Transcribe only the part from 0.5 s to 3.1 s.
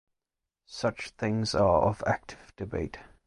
Such things are of active debate.